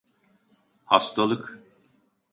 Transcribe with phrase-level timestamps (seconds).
[0.85, 1.61] Hastalık.